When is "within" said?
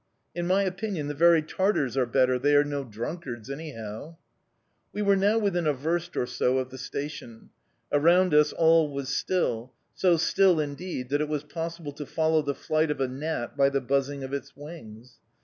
5.37-5.67